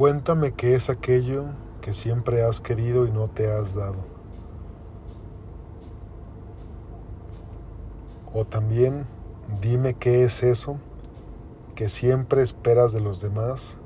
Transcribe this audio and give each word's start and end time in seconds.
Cuéntame 0.00 0.52
qué 0.52 0.76
es 0.76 0.88
aquello 0.88 1.44
que 1.82 1.92
siempre 1.92 2.42
has 2.42 2.62
querido 2.62 3.06
y 3.06 3.10
no 3.10 3.28
te 3.28 3.52
has 3.52 3.74
dado. 3.74 4.06
O 8.32 8.46
también 8.46 9.04
dime 9.60 9.92
qué 9.92 10.24
es 10.24 10.42
eso 10.42 10.78
que 11.74 11.90
siempre 11.90 12.40
esperas 12.40 12.94
de 12.94 13.02
los 13.02 13.20
demás 13.20 13.76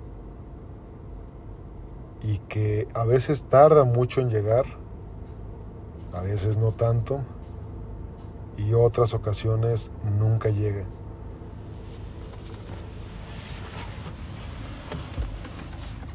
y 2.23 2.39
que 2.39 2.87
a 2.95 3.05
veces 3.05 3.47
tarda 3.47 3.83
mucho 3.83 4.21
en 4.21 4.31
llegar, 4.31 4.67
a 6.13 6.21
veces 6.21 6.57
no 6.57 6.71
tanto, 6.71 7.23
y 8.57 8.73
otras 8.75 9.15
ocasiones 9.15 9.91
nunca 10.17 10.51
llega. 10.51 10.87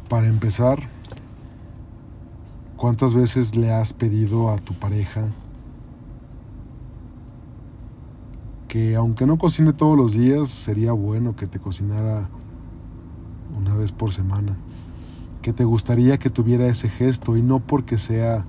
Para 0.09 0.26
empezar, 0.26 0.80
¿cuántas 2.77 3.13
veces 3.13 3.55
le 3.55 3.72
has 3.72 3.94
pedido 3.94 4.49
a 4.49 4.58
tu 4.58 4.73
pareja 4.73 5.30
que 8.68 8.95
aunque 8.95 9.27
no 9.27 9.38
cocine 9.38 9.72
todos 9.72 9.95
los 9.95 10.13
días, 10.13 10.49
sería 10.49 10.94
bueno 10.94 11.35
que 11.35 11.45
te 11.45 11.59
cocinara 11.59 12.27
una 13.55 13.76
vez 13.76 13.91
por 13.91 14.12
semana? 14.12 14.58
Que 15.44 15.54
te 15.54 15.63
gustaría 15.63 16.18
que 16.18 16.32
tuviera 16.32 16.66
ese 16.66 16.90
gesto 16.90 17.38
y 17.38 17.44
no 17.44 17.60
porque 17.60 17.99
sea 17.99 18.48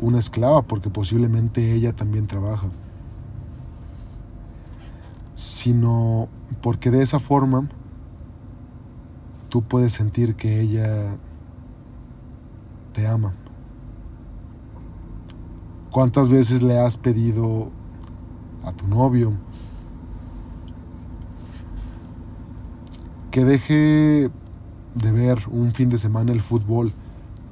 una 0.00 0.18
esclava, 0.18 0.62
porque 0.62 0.90
posiblemente 0.90 1.72
ella 1.72 1.94
también 1.94 2.26
trabaja, 2.26 2.68
sino 5.36 6.28
porque 6.62 6.90
de 6.90 7.00
esa 7.00 7.20
forma 7.20 7.68
tú 9.48 9.62
puedes 9.62 9.92
sentir 9.92 10.34
que 10.34 10.60
ella 10.60 11.16
te 12.92 13.06
ama. 13.06 13.34
¿Cuántas 15.90 16.28
veces 16.28 16.62
le 16.62 16.78
has 16.78 16.98
pedido 16.98 17.70
a 18.62 18.72
tu 18.72 18.86
novio 18.86 19.32
que 23.30 23.44
deje 23.44 24.30
de 24.94 25.12
ver 25.12 25.44
un 25.50 25.72
fin 25.72 25.88
de 25.88 25.98
semana 25.98 26.32
el 26.32 26.42
fútbol 26.42 26.92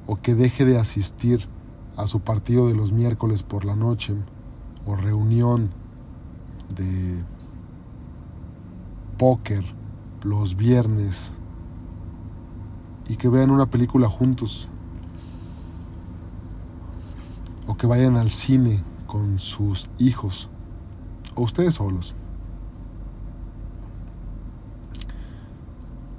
o 0.07 0.17
que 0.17 0.35
deje 0.35 0.65
de 0.65 0.79
asistir 0.79 1.49
a 1.97 2.07
su 2.07 2.21
partido 2.21 2.69
de 2.69 2.75
los 2.75 2.93
miércoles 2.93 3.43
por 3.43 3.65
la 3.65 3.77
noche 3.77 4.15
o 4.85 4.97
reunión 4.97 5.71
de 6.77 7.23
póker 9.17 9.65
los 10.23 10.57
viernes 10.57 11.33
y 13.09 13.17
que 13.17 13.29
vean 13.29 13.51
una 13.51 13.67
película 13.67 14.09
juntos 14.09 14.69
o 17.67 17.77
que 17.77 17.87
vayan 17.87 18.17
al 18.17 18.31
cine 18.31 18.83
con 19.07 19.39
sus 19.39 19.89
hijos 19.99 20.49
o 21.35 21.43
ustedes 21.43 21.75
solos. 21.75 22.15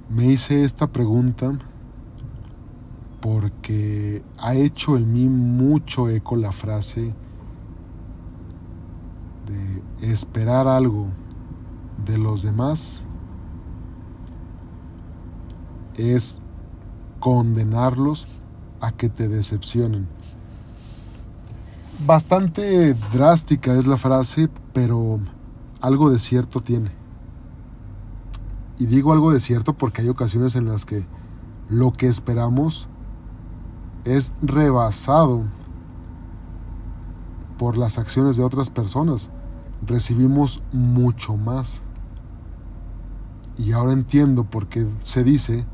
Me 0.08 0.26
hice 0.26 0.64
esta 0.64 0.86
pregunta 0.86 1.58
porque 3.20 4.22
ha 4.38 4.54
hecho 4.54 4.96
en 4.96 5.12
mí 5.12 5.28
mucho 5.28 6.08
eco 6.08 6.36
la 6.36 6.52
frase 6.52 7.14
de 9.46 10.12
esperar 10.12 10.66
algo 10.68 11.08
de 12.06 12.18
los 12.18 12.42
demás 12.42 13.04
es 15.98 16.40
condenarlos 17.20 18.28
a 18.80 18.92
que 18.92 19.08
te 19.08 19.28
decepcionen. 19.28 20.08
Bastante 22.06 22.94
drástica 23.12 23.74
es 23.74 23.86
la 23.86 23.96
frase, 23.96 24.48
pero 24.72 25.18
algo 25.80 26.10
de 26.10 26.18
cierto 26.18 26.60
tiene. 26.60 26.90
Y 28.78 28.86
digo 28.86 29.12
algo 29.12 29.32
de 29.32 29.40
cierto 29.40 29.72
porque 29.72 30.02
hay 30.02 30.08
ocasiones 30.08 30.54
en 30.54 30.66
las 30.66 30.86
que 30.86 31.04
lo 31.68 31.92
que 31.92 32.06
esperamos 32.06 32.88
es 34.04 34.32
rebasado 34.40 35.42
por 37.58 37.76
las 37.76 37.98
acciones 37.98 38.36
de 38.36 38.44
otras 38.44 38.70
personas. 38.70 39.30
Recibimos 39.84 40.62
mucho 40.72 41.36
más. 41.36 41.82
Y 43.58 43.72
ahora 43.72 43.92
entiendo 43.92 44.44
por 44.44 44.68
qué 44.68 44.86
se 45.00 45.24
dice 45.24 45.66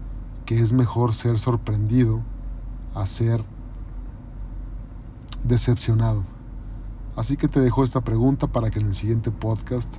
que 0.45 0.61
es 0.61 0.73
mejor 0.73 1.15
ser 1.15 1.39
sorprendido 1.39 2.23
a 2.95 3.07
ser 3.07 3.45
decepcionado. 5.45 6.25
Así 7.17 7.37
que 7.37 7.49
te 7.49 7.61
dejo 7.61 7.85
esta 7.85 8.01
pregunta 8.01 8.47
para 8.49 8.71
que 8.71 8.81
en 8.81 8.87
el 8.87 8.95
siguiente 8.95 9.31
podcast 9.31 9.95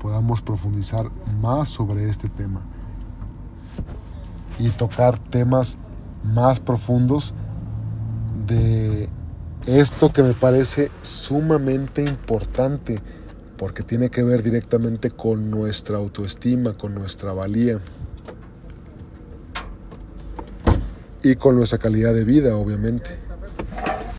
podamos 0.00 0.40
profundizar 0.42 1.10
más 1.40 1.68
sobre 1.68 2.08
este 2.08 2.28
tema 2.28 2.62
y 4.58 4.70
tocar 4.70 5.18
temas 5.18 5.78
más 6.22 6.60
profundos 6.60 7.34
de 8.46 9.08
esto 9.66 10.12
que 10.12 10.22
me 10.22 10.34
parece 10.34 10.90
sumamente 11.02 12.02
importante 12.02 13.02
porque 13.56 13.82
tiene 13.82 14.10
que 14.10 14.22
ver 14.22 14.42
directamente 14.42 15.10
con 15.10 15.50
nuestra 15.50 15.98
autoestima, 15.98 16.72
con 16.72 16.94
nuestra 16.94 17.32
valía. 17.32 17.78
Y 21.22 21.36
con 21.36 21.56
nuestra 21.56 21.78
calidad 21.78 22.14
de 22.14 22.24
vida, 22.24 22.56
obviamente. 22.56 23.29